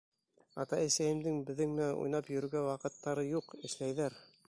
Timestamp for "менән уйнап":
1.75-2.33